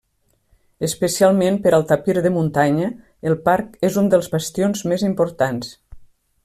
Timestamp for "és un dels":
3.91-4.35